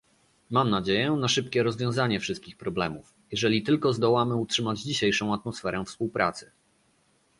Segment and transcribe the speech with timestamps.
[0.49, 6.51] Mam nadzieję na szybkie rozwiązanie wszystkich problemów, jeżeli tylko zdołamy utrzymać dzisiejszą atmosferę współpracy